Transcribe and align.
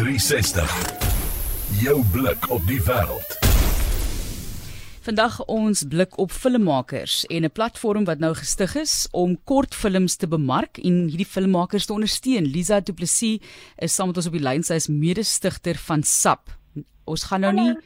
360. 0.00 0.70
Jou 1.82 1.98
blik 2.12 2.46
op 2.48 2.62
die 2.64 2.78
wêreld. 2.86 3.34
Vandag 5.04 5.34
ons 5.44 5.82
blik 5.92 6.14
op 6.22 6.32
filmmakers 6.32 7.26
en 7.28 7.44
'n 7.44 7.52
platform 7.52 8.04
wat 8.08 8.18
nou 8.18 8.34
gestig 8.34 8.76
is 8.80 9.08
om 9.12 9.36
kortfilms 9.44 10.16
te 10.16 10.28
bemark 10.28 10.78
en 10.78 11.08
hierdie 11.08 11.26
filmmakers 11.26 11.86
te 11.86 11.92
ondersteun. 11.92 12.44
Lisa 12.44 12.80
Du 12.80 12.92
Plessis 12.92 13.40
is 13.76 13.94
saam 13.94 14.06
met 14.06 14.16
ons 14.16 14.26
op 14.26 14.32
die 14.32 14.40
lyn. 14.42 14.62
Sy 14.62 14.74
is 14.74 14.88
mede-stigter 14.88 15.76
van 15.76 16.02
SAP. 16.02 16.48
Ons 17.04 17.22
gaan 17.22 17.40
nou 17.40 17.52
nie 17.52 17.76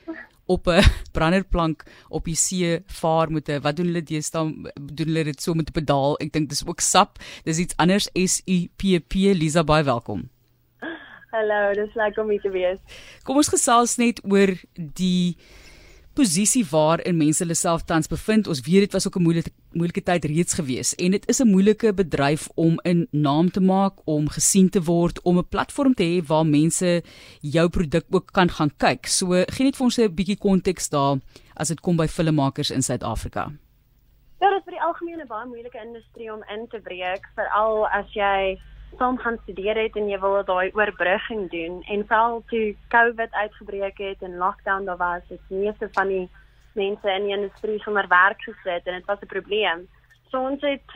op 0.46 0.68
'n 0.68 0.82
branderplank 1.16 1.82
op 2.08 2.24
die 2.24 2.36
see 2.36 2.82
vaar 2.86 3.30
met 3.30 3.48
'n 3.48 3.60
wat 3.60 3.76
doen 3.76 3.86
hulle 3.86 4.02
deesdae 4.02 4.54
doen 4.74 5.06
hulle 5.06 5.24
dit 5.24 5.42
so 5.42 5.54
met 5.54 5.68
'n 5.68 5.72
pedaal. 5.72 6.16
Ek 6.20 6.32
dink 6.32 6.48
dis 6.48 6.66
ook 6.66 6.80
SAP. 6.80 7.18
Dis 7.42 7.58
iets 7.58 7.76
anders 7.76 8.08
S 8.14 8.42
U 8.46 8.68
P 8.76 9.00
P. 9.08 9.14
Lisa, 9.14 9.64
baie 9.64 9.82
welkom. 9.82 10.33
Hallo, 11.34 11.72
dis 11.74 11.94
lekker 11.98 12.22
om 12.22 12.28
hier 12.30 12.42
te 12.44 12.50
wees. 12.54 12.78
Kom 13.26 13.40
ons 13.40 13.50
gesels 13.50 13.96
net 13.98 14.20
oor 14.22 14.52
die 14.76 15.34
posisie 16.14 16.62
waarin 16.70 17.16
mense 17.18 17.42
hulle 17.42 17.56
self 17.58 17.82
tans 17.88 18.06
bevind. 18.06 18.46
Ons 18.46 18.60
weet 18.62 18.84
dit 18.86 18.92
was 18.94 19.08
ook 19.08 19.16
'n 19.18 19.26
moeilike 19.26 19.50
moeilike 19.74 20.04
tyd 20.06 20.24
reeds 20.30 20.54
gewees 20.54 20.94
en 20.94 21.10
dit 21.10 21.24
is 21.28 21.40
'n 21.40 21.50
moeilike 21.50 21.92
bedryf 21.92 22.48
om 22.54 22.78
'n 22.84 23.08
naam 23.10 23.50
te 23.50 23.60
maak, 23.60 23.94
om 24.06 24.28
gesien 24.28 24.70
te 24.70 24.80
word, 24.82 25.22
om 25.22 25.38
'n 25.38 25.48
platform 25.48 25.94
te 25.94 26.04
hê 26.04 26.22
waar 26.26 26.46
mense 26.46 27.02
jou 27.40 27.68
produk 27.68 28.04
ook 28.10 28.32
kan 28.32 28.48
gaan 28.48 28.70
kyk. 28.76 29.06
So 29.06 29.26
gee 29.26 29.64
net 29.64 29.76
vir 29.76 29.84
ons 29.84 29.98
'n 29.98 30.14
bietjie 30.14 30.38
konteks 30.38 30.88
daar 30.88 31.18
as 31.56 31.68
dit 31.68 31.80
kom 31.80 31.96
by 31.96 32.06
filmmakers 32.06 32.70
in 32.70 32.82
Suid-Afrika. 32.82 33.50
Ja, 34.40 34.50
dit 34.50 34.58
is 34.58 34.64
vir 34.64 34.74
die 34.74 34.82
algemeen 34.82 35.20
'n 35.20 35.26
baie 35.26 35.46
moeilike 35.46 35.80
industrie 35.84 36.32
om 36.32 36.44
in 36.48 36.68
te 36.68 36.78
breek, 36.78 37.26
veral 37.34 37.88
as 37.88 38.06
jy 38.12 38.56
saam 38.98 39.18
gaan 39.18 39.38
studeer 39.42 39.76
het 39.76 39.96
en 39.96 40.08
jy 40.08 40.18
wil 40.20 40.44
daai 40.44 40.70
oorbrugging 40.72 41.50
doen 41.50 41.82
en 41.82 42.06
veral 42.06 42.42
toe 42.46 42.76
COVID 42.88 43.32
uitgebreek 43.32 43.98
het 43.98 44.22
en 44.22 44.36
lockdown 44.36 44.84
daar 44.84 44.96
was, 44.96 45.22
het 45.28 45.40
meeste 45.48 45.88
van 45.92 46.08
die 46.08 46.28
mense 46.74 47.10
in 47.10 47.26
die 47.28 47.36
industrie 47.36 47.80
sonder 47.82 48.08
werk 48.08 48.42
gesit 48.42 48.86
en 48.86 48.94
dit 48.98 49.04
was 49.04 49.20
'n 49.20 49.26
probleem. 49.26 49.88
So 50.30 50.40
ons 50.40 50.60
het 50.60 50.88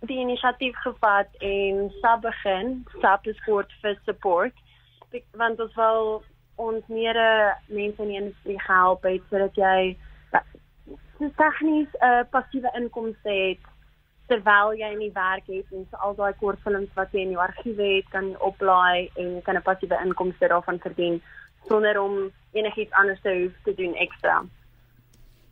die 0.00 0.18
inisiatief 0.18 0.76
gevat 0.76 1.28
en 1.38 1.92
SAP 2.00 2.20
begin, 2.20 2.84
SAP 3.00 3.26
is 3.26 3.44
kort 3.44 3.72
vir 3.80 3.98
support, 4.04 4.54
want 5.32 5.60
ons 5.60 5.74
wil 5.74 6.22
ons 6.56 6.86
meer 6.86 7.16
mense 7.66 8.02
in 8.02 8.08
die 8.08 8.20
industrie 8.20 8.60
help 8.66 9.02
het 9.02 9.22
sodat 9.30 9.54
jy 9.54 9.96
tegnies 11.36 11.88
'n 12.00 12.04
uh, 12.04 12.24
passiewe 12.30 12.70
inkomste 12.74 13.30
het 13.30 13.71
terwyl 14.32 14.72
jy 14.78 14.88
in 14.94 15.02
die 15.04 15.12
werk 15.14 15.46
het 15.50 15.76
en 15.76 15.84
so 15.90 16.00
al 16.06 16.16
daai 16.16 16.32
kortfilms 16.40 16.92
wat 16.96 17.12
jy 17.12 17.26
in 17.26 17.34
jou 17.34 17.42
argief 17.44 17.78
het 17.82 18.08
kan 18.14 18.32
oplaai 18.48 19.10
en 19.20 19.42
kan 19.44 19.56
'n 19.56 19.68
passiewe 19.68 19.98
inkomste 20.04 20.48
daarvan 20.48 20.80
verdien 20.80 21.20
sonder 21.68 22.00
om 22.00 22.32
enigiets 22.52 22.92
anders 22.92 23.20
te 23.22 23.32
hoef 23.38 23.54
te 23.64 23.74
doen 23.74 23.94
ekstra. 23.94 24.42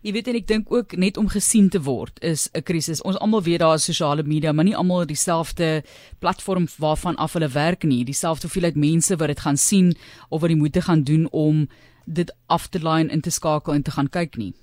Jy 0.00 0.12
weet 0.12 0.28
en 0.28 0.36
ek 0.36 0.46
dink 0.46 0.72
ook 0.72 0.96
net 0.96 1.16
om 1.20 1.28
gesien 1.28 1.68
te 1.68 1.80
word 1.84 2.22
is 2.24 2.48
'n 2.54 2.62
krisis. 2.62 3.02
Ons 3.02 3.18
almal 3.18 3.42
weet 3.42 3.60
daar 3.60 3.74
is 3.74 3.84
sosiale 3.84 4.22
media, 4.22 4.52
maar 4.52 4.64
nie 4.64 4.76
almal 4.76 5.06
dieselfde 5.06 5.82
platform 6.18 6.66
waarvan 6.78 7.16
af 7.16 7.32
hulle 7.32 7.48
werk 7.48 7.82
nie. 7.82 8.04
Dieselfde 8.04 8.46
hoeveelheid 8.46 8.76
mense 8.76 9.16
wat 9.16 9.28
dit 9.28 9.40
gaan 9.40 9.56
sien 9.56 9.96
of 10.28 10.40
wat 10.40 10.48
die 10.48 10.58
moeite 10.58 10.80
gaan 10.80 11.02
doen 11.02 11.28
om 11.30 11.68
dit 12.06 12.34
af 12.46 12.66
te 12.68 12.80
laai 12.80 13.00
en 13.02 13.10
in 13.10 13.20
te 13.20 13.30
skakel 13.30 13.74
en 13.74 13.82
te 13.82 13.90
gaan 13.90 14.08
kyk 14.08 14.36
nie. 14.36 14.54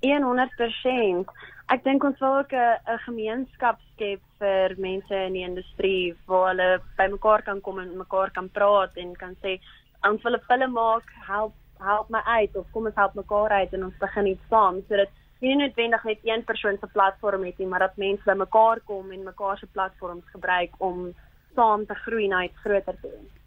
100% 0.00 1.30
ek 1.72 1.84
dink 1.86 2.04
ons 2.04 2.18
wil 2.20 2.34
ook 2.38 2.52
'n 2.52 2.98
gemeenskap 3.06 3.78
skep 3.92 4.20
vir 4.40 4.74
mense 4.76 5.14
in 5.28 5.32
die 5.32 5.44
industrie 5.50 6.14
waar 6.26 6.48
hulle 6.50 6.80
bymekaar 6.98 7.42
kan 7.42 7.60
kom 7.60 7.78
en 7.78 7.96
mekaar 7.96 8.30
kan 8.30 8.48
praat 8.48 8.96
en 8.96 9.14
kan 9.16 9.34
sê 9.42 9.58
ons 10.04 10.22
wil 10.22 10.36
'n 10.36 10.46
film 10.48 10.72
maak, 10.72 11.06
help 11.26 11.54
help 11.78 12.10
my 12.10 12.22
uit 12.38 12.56
of 12.56 12.70
kom 12.72 12.86
ons 12.86 13.00
help 13.02 13.14
mekaar 13.14 13.50
uit 13.50 13.72
en 13.72 13.84
ons 13.84 13.98
begin 13.98 14.26
iets 14.26 14.48
saam 14.50 14.82
sodat 14.88 15.08
nie 15.40 15.56
noodwendig 15.56 16.04
net 16.04 16.18
een 16.22 16.44
persoon 16.44 16.76
se 16.78 16.86
platform 16.86 17.44
het 17.44 17.58
nie, 17.58 17.66
maar 17.66 17.80
dat 17.86 17.96
mense 17.96 18.24
bymekaar 18.24 18.80
kom 18.80 19.10
en 19.10 19.22
mekaar 19.24 19.58
se 19.58 19.66
platforms 19.66 20.24
gebruik 20.34 20.72
om 20.78 21.14
saam 21.54 21.86
te 21.86 21.94
groei 21.94 22.28
na 22.28 22.44
iets 22.44 22.62
groter 22.64 22.96
te 23.00 23.08
doen. 23.08 23.41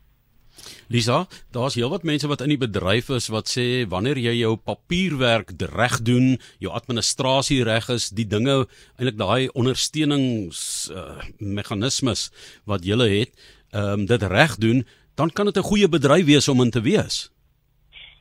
Lisa, 0.88 1.25
daar's 1.51 1.75
heelwat 1.75 2.03
mense 2.03 2.28
wat 2.29 2.41
in 2.46 2.53
die 2.53 2.62
bedryf 2.62 3.09
is 3.09 3.29
wat 3.34 3.50
sê 3.50 3.85
wanneer 3.90 4.19
jy 4.22 4.35
jou 4.44 4.56
papierwerk 4.57 5.56
reg 5.73 6.00
doen, 6.06 6.35
jou 6.62 6.73
administrasie 6.73 7.63
reg 7.66 7.90
is, 7.90 8.12
die 8.13 8.28
dinge 8.29 8.66
eintlik 9.00 9.18
daai 9.18 9.50
ondersteunings 9.57 10.91
uh, 10.94 11.22
meganismes 11.40 12.29
wat 12.69 12.85
jy 12.85 13.00
het, 13.01 13.34
ehm 13.73 14.01
um, 14.01 14.06
dit 14.06 14.23
reg 14.23 14.56
doen, 14.62 14.85
dan 15.16 15.29
kan 15.29 15.46
dit 15.46 15.57
'n 15.57 15.69
goeie 15.69 15.90
bedryf 15.90 16.25
wees 16.25 16.47
om 16.47 16.62
in 16.62 16.72
te 16.72 16.81
wees. 16.81 17.31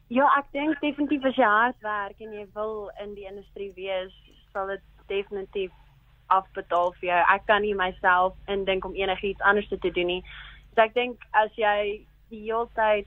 Ja, 0.08 0.26
ek 0.38 0.46
dink 0.52 0.80
definitief 0.80 1.24
as 1.24 1.36
jy 1.36 1.44
hard 1.44 1.76
werk 1.82 2.20
en 2.20 2.32
jy 2.32 2.46
wil 2.54 2.90
in 3.02 3.14
die 3.14 3.26
industrie 3.26 3.72
wees, 3.76 4.12
sal 4.52 4.66
dit 4.66 4.82
definitief 5.08 5.70
afbetaal 6.26 6.92
vir 7.00 7.08
jou. 7.08 7.20
Ek 7.34 7.46
kan 7.46 7.62
nie 7.62 7.74
myself 7.74 8.34
indink 8.46 8.84
om 8.84 8.94
enigiets 8.94 9.40
anders 9.40 9.68
te 9.68 9.90
doen 9.90 10.06
nie. 10.06 10.22
So 10.74 10.82
ek 10.82 10.94
dink 10.94 11.20
as 11.32 11.50
jy 11.56 12.06
die 12.30 12.40
hele 12.46 12.68
tyd 12.74 13.06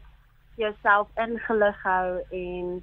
jouself 0.57 1.07
ingelig 1.21 1.81
hou 1.83 2.21
en 2.33 2.77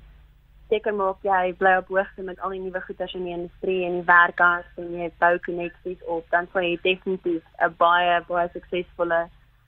seker 0.70 0.94
maak 0.96 1.22
jy 1.26 1.52
bly 1.60 1.76
op 1.82 1.90
hoogte 1.92 2.24
met 2.26 2.40
al 2.40 2.54
die 2.54 2.62
nuwe 2.62 2.80
goeders 2.86 3.14
in 3.14 3.26
die 3.28 3.36
industrie 3.36 3.84
en 3.86 4.00
die 4.00 4.08
werkers 4.08 4.68
en 4.80 4.92
jy 4.96 5.10
bou 5.20 5.32
koneksies 5.46 6.04
op 6.16 6.28
dan 6.34 6.48
sal 6.52 6.66
jy 6.66 6.76
definitief 6.82 7.42
'n 7.60 7.74
baie 7.78 8.20
baie 8.28 8.48
suksesvolle 8.52 9.24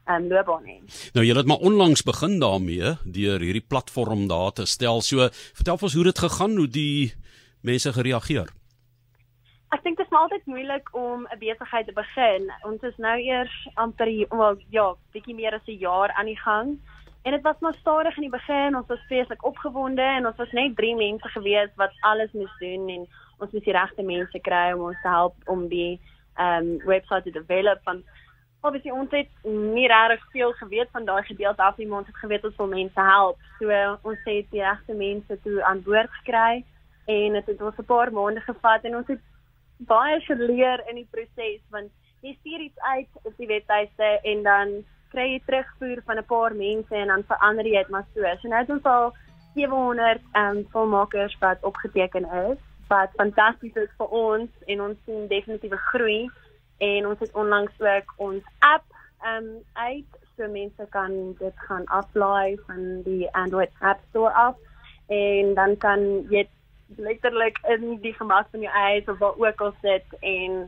um, 0.08 0.28
loopbaan 0.30 0.66
hê. 0.66 0.78
Nou 1.14 1.24
jy 1.26 1.34
het 1.36 1.46
maar 1.50 1.64
onlangs 1.66 2.02
begin 2.06 2.38
daarmee 2.40 2.96
deur 3.04 3.40
hierdie 3.40 3.66
platform 3.68 4.28
daar 4.28 4.52
te 4.52 4.66
stel. 4.66 5.02
So 5.02 5.28
vertel 5.32 5.78
ons 5.80 5.94
hoe 5.94 6.04
dit 6.04 6.18
gegaan, 6.18 6.56
hoe 6.56 6.68
die 6.68 7.14
mense 7.60 7.92
gereageer. 7.92 8.48
Ek 9.76 9.82
dink 9.84 9.98
dit 10.00 10.08
is 10.08 10.16
altyd 10.16 10.46
moeilik 10.48 10.86
om 10.96 11.26
'n 11.28 11.38
besigheid 11.38 11.86
te 11.86 11.92
begin. 11.92 12.52
Ons 12.64 12.82
is 12.82 12.96
nou 12.96 13.16
eers 13.20 13.56
amper 13.74 14.08
wel 14.28 14.56
ja, 14.70 14.94
bietjie 15.12 15.34
meer 15.34 15.52
as 15.52 15.68
'n 15.68 15.76
jaar 15.78 16.10
aan 16.16 16.24
die 16.26 16.40
gang. 16.40 16.78
En 17.24 17.32
dit 17.32 17.42
was 17.42 17.58
maar 17.60 17.74
stadig 17.74 18.16
in 18.16 18.22
die 18.22 18.38
begin. 18.38 18.76
Ons 18.76 18.86
was 18.86 19.06
vreeslik 19.08 19.44
opgewonde 19.44 20.02
en 20.02 20.26
ons 20.26 20.36
was 20.36 20.52
net 20.52 20.76
3 20.76 20.96
mense 20.96 21.28
gewees 21.28 21.68
wat 21.76 21.92
alles 22.00 22.32
moes 22.32 22.56
doen 22.58 22.88
en 22.88 23.06
ons 23.38 23.52
moes 23.52 23.64
die 23.64 23.72
regte 23.72 24.02
mense 24.02 24.38
kry 24.40 24.72
om 24.72 24.80
ons 24.80 25.00
te 25.02 25.08
help 25.08 25.34
om 25.44 25.68
die 25.68 26.00
ehm 26.36 26.64
um, 26.66 26.78
webwerf 26.86 27.22
te 27.24 27.30
develop 27.30 27.78
van 27.82 28.02
obviously 28.62 28.90
ons 28.90 29.10
het 29.10 29.28
nie 29.42 29.88
regtig 29.88 30.26
veel 30.30 30.52
geweet 30.52 30.88
van 30.92 31.04
daai 31.04 31.22
gedeelte 31.22 31.62
af 31.62 31.76
nie, 31.76 31.86
maar 31.86 31.98
ons 31.98 32.06
het 32.06 32.16
geweet 32.16 32.44
ons 32.44 32.56
wil 32.56 32.66
mense 32.66 33.00
help. 33.00 33.38
So 33.58 33.98
ons 34.02 34.18
het 34.24 34.50
die 34.50 34.62
regte 34.62 34.94
mense 34.94 35.40
toe 35.42 35.62
aan 35.62 35.82
boord 35.82 36.10
gekry 36.10 36.64
en 37.06 37.32
dit 37.32 37.46
het 37.46 37.60
ons 37.60 37.78
'n 37.78 37.84
paar 37.84 38.12
maande 38.12 38.40
gevat 38.40 38.84
en 38.84 38.96
ons 38.96 39.06
het 39.06 39.20
baie 39.78 40.20
geleer 40.20 40.82
in 40.88 41.00
die 41.00 41.08
proses 41.10 41.62
want 41.70 41.90
jy 42.24 42.36
stuur 42.40 42.60
iets 42.60 42.78
uit 42.78 43.08
op 43.22 43.32
die 43.36 43.46
webtuiste 43.50 44.10
en 44.22 44.42
dan 44.42 44.76
kry 45.12 45.26
jy 45.32 45.42
terugvoer 45.46 46.02
van 46.06 46.18
'n 46.18 46.26
paar 46.26 46.54
mense 46.54 46.94
en 46.94 47.08
dan 47.08 47.24
verander 47.28 47.66
jy 47.66 47.78
dit 47.78 47.88
maar 47.88 48.06
so. 48.14 48.22
So 48.40 48.48
nou 48.48 48.60
het 48.60 48.70
ons 48.70 48.82
al 48.84 49.12
700 49.54 50.20
ehm 50.32 50.56
um, 50.56 50.66
volmakers 50.70 51.36
wat 51.38 51.62
opgeteken 51.62 52.24
is 52.50 52.58
wat 52.88 53.10
fantasties 53.16 53.74
is 53.74 53.92
vir 53.98 54.06
ons 54.06 54.50
en 54.66 54.80
ons 54.80 54.98
sien 55.04 55.26
definitiewe 55.28 55.76
groei 55.76 56.30
en 56.78 57.06
ons 57.06 57.18
het 57.18 57.32
onlangs 57.32 57.80
ook 57.80 58.14
ons 58.16 58.44
app 58.58 58.84
ehm 59.22 59.44
um, 59.44 59.62
uit 59.72 60.10
so 60.36 60.48
mense 60.48 60.86
kan 60.90 61.34
dit 61.38 61.56
gaan 61.68 61.84
aflaai 61.86 62.58
van 62.66 63.02
die 63.02 63.28
Android 63.32 63.72
App 63.80 64.00
Store 64.08 64.32
af 64.32 64.56
en 65.06 65.54
dan 65.54 65.76
kan 65.76 66.00
jy 66.30 66.44
letterlik 66.96 67.58
in 67.68 68.00
die 68.00 68.14
gemak 68.14 68.48
van 68.50 68.60
jou 68.60 68.72
eie 68.72 69.02
of 69.06 69.18
waar 69.18 69.38
ook 69.38 69.60
al 69.60 69.74
sit 69.82 70.18
en 70.20 70.66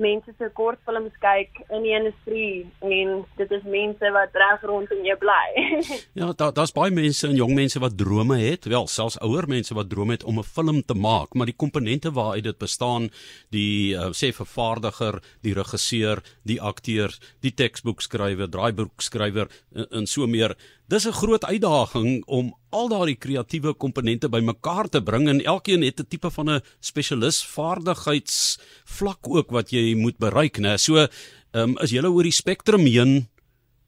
mense 0.00 0.32
se 0.38 0.48
kortfilms 0.56 1.14
kyk 1.22 1.58
in 1.68 1.84
die 1.84 1.92
industrie 1.94 2.64
en 2.86 3.22
dit 3.38 3.52
is 3.54 3.64
mense 3.68 4.12
wat 4.14 4.36
reg 4.40 4.64
rondom 4.68 5.02
jou 5.06 5.16
bly. 5.20 5.46
ja, 6.20 6.30
daar 6.38 6.54
daar's 6.56 6.74
baie 6.74 6.92
mense 6.94 7.28
en 7.28 7.36
jong 7.38 7.54
mense 7.56 7.80
wat 7.82 7.96
drome 8.00 8.38
het, 8.40 8.68
wel 8.72 8.88
selfs 8.90 9.18
ouer 9.24 9.48
mense 9.50 9.76
wat 9.76 9.90
drome 9.92 10.16
het 10.16 10.24
om 10.24 10.40
'n 10.40 10.48
film 10.48 10.82
te 10.82 10.94
maak, 10.94 11.34
maar 11.34 11.50
die 11.50 11.58
komponente 11.64 12.12
waaruit 12.12 12.44
dit 12.44 12.58
bestaan, 12.58 13.10
die 13.50 13.94
uh, 13.94 14.10
sê 14.16 14.32
vervaardiger, 14.32 15.20
die 15.42 15.54
regisseur, 15.54 16.22
die 16.42 16.60
akteur, 16.60 17.12
die 17.40 17.54
teksboekskrywer, 17.54 18.48
draaiboekskrywer 18.48 19.48
en, 19.74 19.86
en 19.90 20.06
so 20.06 20.26
meer 20.26 20.56
Dis 20.88 21.06
'n 21.06 21.12
groot 21.12 21.44
uitdaging 21.44 22.24
om 22.26 22.54
al 22.70 22.88
daardie 22.88 23.16
kreatiewe 23.16 23.74
komponente 23.74 24.28
bymekaar 24.28 24.88
te 24.88 25.02
bring 25.02 25.28
en 25.28 25.40
elkeen 25.44 25.82
het 25.82 26.00
'n 26.00 26.08
tipe 26.08 26.30
van 26.30 26.50
'n 26.50 26.60
spesialis 26.80 27.44
vaardigheidsvlak 27.44 29.28
ook 29.28 29.50
wat 29.50 29.70
jy 29.70 29.94
moet 29.94 30.18
bereik, 30.18 30.58
né? 30.58 30.76
So, 30.76 30.96
ehm 30.96 31.08
um, 31.52 31.78
is 31.78 31.90
jy 31.90 32.04
oor 32.04 32.22
die 32.22 32.32
spektrum 32.32 32.86
heen 32.86 33.28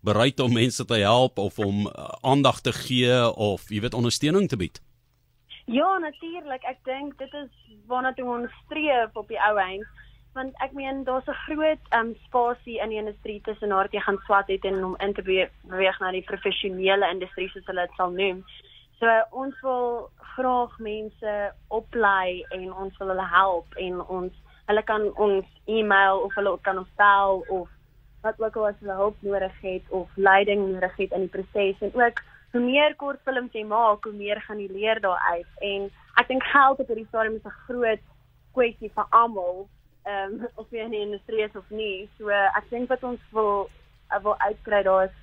bereid 0.02 0.40
om 0.40 0.52
mense 0.52 0.84
te 0.84 0.94
help 0.94 1.38
of 1.38 1.58
om 1.58 1.86
uh, 1.86 2.08
aandag 2.22 2.60
te 2.60 2.72
gee 2.72 3.36
of 3.36 3.70
jy 3.70 3.80
weet 3.80 3.94
ondersteuning 3.94 4.48
te 4.48 4.56
bied? 4.56 4.80
Ja, 5.66 5.98
natuurlik. 5.98 6.62
Ek 6.62 6.78
dink 6.84 7.18
dit 7.18 7.32
is 7.32 7.50
waarna 7.86 8.12
toe 8.12 8.28
ons 8.28 8.52
streef 8.64 9.16
op 9.16 9.28
die 9.28 9.40
ou 9.40 9.58
eind 9.58 9.86
want 10.34 10.54
ek 10.64 10.72
meen 10.72 11.04
daar's 11.04 11.26
'n 11.28 11.40
groot 11.46 11.82
um 11.98 12.14
spasie 12.26 12.78
in 12.82 12.88
die 12.88 12.98
industrie 12.98 13.40
tussen 13.40 13.68
waar 13.68 13.88
jy 13.90 14.00
gaan 14.00 14.18
swat 14.24 14.48
het 14.48 14.64
en 14.64 14.84
om 14.84 14.96
in 14.98 15.14
te 15.14 15.22
be 15.22 15.48
beweeg 15.62 16.00
na 16.00 16.10
die 16.10 16.28
professionele 16.30 17.10
industrie 17.10 17.48
soos 17.48 17.66
hulle 17.66 17.86
dit 17.86 17.96
sal 17.96 18.10
noem. 18.10 18.44
So 18.98 19.06
ons 19.30 19.60
wil 19.60 20.10
graag 20.34 20.78
mense 20.78 21.52
oplei 21.68 22.44
en 22.50 22.72
ons 22.72 22.98
wil 22.98 23.08
hulle 23.08 23.28
help 23.28 23.74
en 23.74 24.00
ons 24.00 24.32
hulle 24.66 24.82
kan 24.82 25.02
ons 25.16 25.46
e-mail 25.64 26.18
of 26.18 26.34
hulle 26.34 26.58
kan 26.62 26.78
ons 26.78 26.94
bel 26.96 27.44
of 27.48 27.68
wat 28.22 28.40
ook 28.40 28.56
al 28.56 28.66
as 28.66 28.80
hulle 28.80 28.96
hulp 28.96 29.16
nodig 29.20 29.60
het 29.60 29.90
of 29.90 30.08
leiding 30.16 30.72
nodig 30.72 30.96
het 30.96 31.12
in 31.12 31.26
die 31.26 31.34
proses 31.36 31.80
en 31.80 31.92
ook 31.94 32.22
hoe 32.54 32.62
meer 32.62 32.94
kortfilms 32.96 33.52
jy 33.52 33.64
maak, 33.66 34.04
hoe 34.04 34.12
meer 34.12 34.40
gaan 34.40 34.60
jy 34.62 34.68
leer 34.70 35.00
daaruit 35.00 35.62
en 35.68 35.90
ek 36.22 36.28
dink 36.28 36.42
geld 36.42 36.80
op 36.80 36.88
hierdie 36.88 37.06
stadium 37.08 37.36
is 37.36 37.46
'n 37.50 37.60
groot 37.66 38.04
kwessie 38.54 38.90
vir 38.94 39.06
almal 39.10 39.66
ehm 40.04 40.32
um, 40.32 40.48
of 40.54 40.70
jy 40.70 40.84
in 40.84 40.90
die 40.90 41.04
industrie 41.04 41.44
is 41.44 41.56
of 41.56 41.68
nie. 41.70 42.08
So 42.18 42.28
ek 42.28 42.68
dink 42.70 42.88
wat 42.92 43.02
ons 43.02 43.20
wil 43.32 43.70
uh, 44.12 44.20
wil 44.22 44.36
uitkry 44.38 44.82
daar 44.84 45.06
is 45.08 45.14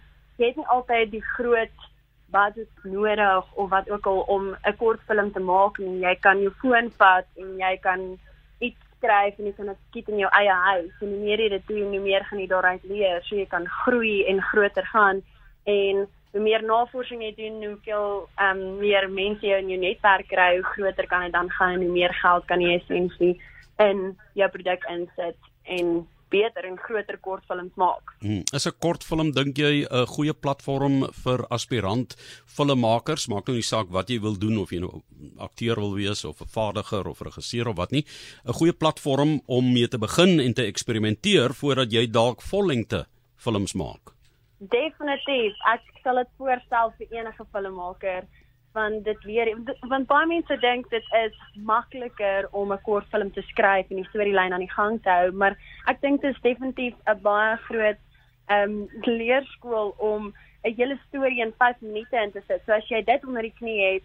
jy 0.42 0.50
het 0.50 0.58
nie 0.58 0.70
altyd 0.74 1.12
die 1.12 1.26
groot 1.36 1.88
budget 2.32 2.86
nodig 2.88 3.56
of 3.62 3.70
wat 3.70 3.90
ook 3.90 4.06
al 4.08 4.22
om 4.36 4.56
'n 4.56 4.78
kortfilm 4.78 5.32
te 5.32 5.40
maak 5.40 5.78
nie. 5.78 6.00
Jy 6.00 6.16
kan 6.16 6.42
jou 6.42 6.54
foon 6.62 6.92
vat 6.98 7.28
en 7.38 7.58
jy 7.58 7.78
kan 7.78 8.20
iets 8.60 8.82
skryf 8.98 9.38
en 9.38 9.46
jy 9.46 9.54
kan 9.58 9.66
dit 9.66 9.78
skiet 9.90 10.08
in 10.10 10.18
jou 10.18 10.32
eie 10.32 10.56
huis. 10.70 10.94
En 11.02 11.08
hoe 11.08 11.24
meer 11.26 11.40
jy 11.40 11.50
dit 11.50 11.68
doen, 11.68 11.94
hoe 11.94 12.00
meer 12.00 12.24
gaan 12.26 12.40
jy 12.40 12.48
daaruit 12.48 12.84
leer. 12.84 13.22
So 13.24 13.36
jy 13.36 13.46
kan 13.46 13.68
groei 13.68 14.26
en 14.26 14.42
groter 14.42 14.86
gaan 14.86 15.22
en 15.64 16.08
hoe 16.32 16.42
meer 16.42 16.64
navorsing 16.64 17.22
jy 17.22 17.34
doen, 17.36 17.64
hoe 17.64 17.78
veel 17.84 18.30
ehm 18.38 18.58
um, 18.58 18.78
meer 18.80 19.10
mense 19.10 19.46
jy 19.46 19.58
in 19.58 19.70
jou 19.70 19.80
netwerk 19.80 20.28
kry, 20.28 20.56
hoe 20.56 20.72
groter 20.74 21.08
kan 21.08 21.22
dit 21.22 21.32
dan 21.32 21.50
gaan 21.50 21.74
en 21.74 21.82
hoe 21.82 21.92
meer 21.92 22.14
geld 22.14 22.46
kan 22.46 22.62
jy 22.62 22.76
essensie 22.80 23.42
in 23.90 24.18
jou 24.38 24.50
produk 24.50 24.86
insit 24.90 25.38
en 25.64 26.02
beter 26.32 26.66
en 26.68 26.78
groter 26.80 27.18
kortfilms 27.20 27.76
maak. 27.80 28.14
Hmm. 28.24 28.44
Is 28.56 28.68
'n 28.68 28.80
kortfilm 28.80 29.32
dink 29.32 29.58
jy 29.58 29.86
'n 29.86 30.06
goeie 30.16 30.34
platform 30.34 31.12
vir 31.24 31.46
aspirant 31.50 32.16
filmmakers? 32.46 33.28
Maak 33.28 33.48
nou 33.48 33.56
nie 33.56 33.70
saak 33.74 33.90
wat 33.90 34.10
jy 34.10 34.20
wil 34.20 34.38
doen 34.38 34.58
of 34.58 34.72
jy 34.72 34.80
nou 34.80 35.02
akteur 35.38 35.76
wil 35.76 35.96
wees 35.96 36.26
of 36.26 36.42
'n 36.42 36.48
vaardiger 36.48 37.08
of 37.08 37.22
regisseur 37.22 37.68
of 37.68 37.76
wat 37.78 37.92
nie. 37.92 38.06
'n 38.46 38.54
Goeie 38.54 38.74
platform 38.74 39.42
om 39.48 39.74
mee 39.74 39.88
te 39.88 39.98
begin 39.98 40.40
en 40.40 40.54
te 40.54 40.64
eksperimenteer 40.64 41.54
voordat 41.54 41.92
jy 41.92 42.08
dalk 42.08 42.42
vollengte 42.42 43.06
films 43.36 43.74
maak. 43.74 44.14
Definitief. 44.60 45.54
Ek 45.74 45.82
sal 46.04 46.16
dit 46.16 46.28
voorstel 46.38 46.94
vir 46.98 47.08
enige 47.12 47.46
filmmaker 47.52 48.28
want 48.74 49.04
dit 49.06 49.24
leer 49.24 49.52
want 49.90 50.08
baie 50.08 50.28
mense 50.28 50.58
dink 50.62 50.90
dit 50.90 51.08
is 51.20 51.36
makliker 51.56 52.48
om 52.52 52.72
'n 52.74 52.82
kortfilm 52.86 53.32
te 53.32 53.42
skryf 53.42 53.90
en 53.90 54.02
die 54.02 54.10
storielyn 54.10 54.54
aan 54.54 54.66
die 54.66 54.76
gang 54.78 55.02
te 55.04 55.10
hou, 55.10 55.32
maar 55.32 55.58
ek 55.88 56.02
dink 56.02 56.22
dit 56.22 56.36
is 56.36 56.42
definitief 56.42 56.96
'n 57.08 57.22
baie 57.22 57.58
groot 57.58 58.00
ehm 58.48 58.72
um, 58.72 58.90
leerskool 59.04 59.94
om 59.98 60.34
'n 60.64 60.76
hele 60.76 60.98
storie 61.08 61.42
in 61.42 61.54
5 61.58 61.82
minute 61.82 62.16
in 62.16 62.32
te 62.32 62.42
sit. 62.48 62.62
So 62.66 62.72
as 62.72 62.88
jy 62.88 63.04
dit 63.04 63.26
onder 63.26 63.42
die 63.42 63.58
knie 63.60 63.94
het, 63.94 64.04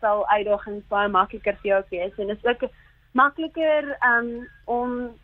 sal 0.00 0.26
uitdagings 0.28 0.86
baie 0.88 1.08
makliker 1.08 1.56
vir 1.62 1.70
jou 1.70 1.82
wees 1.90 2.18
en 2.18 2.26
dit 2.26 2.38
is 2.38 2.50
ook 2.50 2.70
makliker 3.12 3.96
um, 4.04 4.48
om 4.64 5.14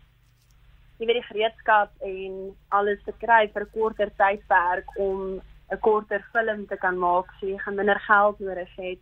jy 0.99 1.07
weet 1.07 1.21
die 1.21 1.29
gereedskap 1.29 1.91
en 2.07 2.55
alles 2.69 3.03
te 3.05 3.15
kry 3.25 3.49
vir 3.55 3.63
'n 3.63 3.73
korter 3.73 4.11
tydperk 4.19 4.99
om 4.99 5.41
'n 5.71 5.81
korter 5.81 6.25
film 6.33 6.67
te 6.67 6.77
kan 6.77 6.99
maak, 6.99 7.33
so 7.41 7.47
jy 7.47 7.59
gaan 7.59 7.75
minder 7.75 8.01
geld 8.01 8.39
nodig 8.39 8.71
hê. 8.77 8.99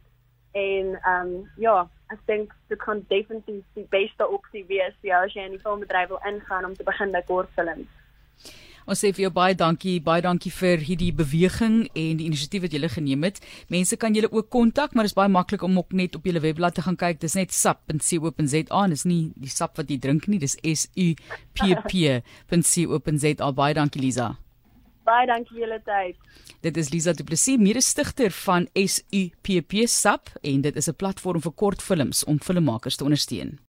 En 0.52 0.98
ehm 1.02 1.26
um, 1.26 1.50
ja, 1.56 1.88
dink 2.26 2.52
dit 2.68 2.78
kan 2.78 3.04
definitief 3.08 3.64
die 3.74 3.86
beste 3.90 4.28
opsie 4.28 4.64
wees 4.68 4.94
ja, 5.00 5.22
as 5.24 5.32
jy 5.34 5.46
in 5.46 5.56
die 5.56 5.64
filmbedryf 5.64 6.08
wil 6.08 6.20
ingaan 6.28 6.64
om 6.64 6.76
te 6.76 6.84
begin 6.84 7.10
met 7.10 7.26
kortfilms. 7.26 7.88
Ons 8.82 8.98
sê 9.04 9.12
vir 9.14 9.28
jou 9.28 9.30
baie 9.30 9.54
dankie, 9.54 10.00
baie 10.02 10.22
dankie 10.24 10.50
vir 10.50 10.82
hierdie 10.82 11.12
beweging 11.14 11.84
en 11.86 12.18
die 12.18 12.26
inisiatief 12.26 12.64
wat 12.64 12.74
julle 12.74 12.90
geneem 12.90 13.28
het. 13.28 13.38
Mense 13.70 13.96
kan 13.96 14.14
julle 14.16 14.30
ook 14.32 14.50
kontak, 14.50 14.94
maar 14.94 15.06
dit 15.06 15.14
is 15.14 15.18
baie 15.18 15.30
maklik 15.30 15.62
om 15.62 15.78
net 15.94 16.18
op 16.18 16.26
julle 16.26 16.42
webblad 16.42 16.74
te 16.74 16.82
gaan 16.82 16.98
kyk. 16.98 17.20
Dis 17.22 17.38
net 17.38 17.54
sap.co.za, 17.54 18.86
dis 18.90 19.06
nie 19.06 19.22
die 19.38 19.54
sap 19.54 19.78
wat 19.78 19.90
jy 19.90 20.00
drink 20.02 20.26
nie, 20.26 20.42
dis 20.42 20.58
S 20.66 20.88
U 20.98 21.12
P 21.54 21.76
P.co.za. 21.86 23.52
Baie 23.52 23.78
dankie 23.78 24.02
Lisa. 24.02 24.32
Baie 25.12 25.28
dankie 25.28 25.58
vir 25.58 25.66
julle 25.66 25.80
tyd. 25.84 26.16
Dit 26.64 26.78
is 26.80 26.88
Lisa 26.92 27.12
Du 27.12 27.24
Plessis, 27.28 27.58
mede-stigter 27.60 28.32
van 28.46 28.64
SUPP 28.72 29.82
SAP 29.90 30.30
en 30.40 30.62
dit 30.64 30.76
is 30.76 30.88
'n 30.88 30.96
platform 30.96 31.42
vir 31.42 31.52
kortfilms 31.52 32.24
om 32.24 32.40
filmmakers 32.40 32.96
te 32.96 33.04
ondersteun. 33.04 33.58